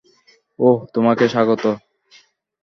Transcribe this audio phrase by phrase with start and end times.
[0.59, 1.63] ওহ, তোমাকে স্বাগত।